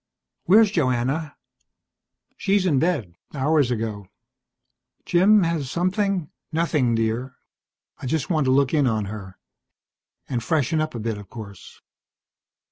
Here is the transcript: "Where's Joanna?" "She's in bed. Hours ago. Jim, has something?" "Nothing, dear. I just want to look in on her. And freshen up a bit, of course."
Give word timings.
"Where's 0.45 0.71
Joanna?" 0.71 1.35
"She's 2.35 2.65
in 2.65 2.79
bed. 2.79 3.13
Hours 3.35 3.69
ago. 3.69 4.07
Jim, 5.05 5.43
has 5.43 5.69
something?" 5.69 6.31
"Nothing, 6.51 6.95
dear. 6.95 7.35
I 7.99 8.07
just 8.07 8.27
want 8.27 8.45
to 8.45 8.51
look 8.51 8.73
in 8.73 8.87
on 8.87 9.05
her. 9.05 9.37
And 10.27 10.43
freshen 10.43 10.81
up 10.81 10.95
a 10.95 10.99
bit, 10.99 11.19
of 11.19 11.29
course." 11.29 11.81